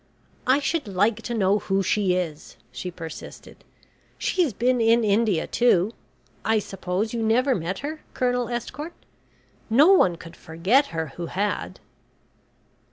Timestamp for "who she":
1.59-2.15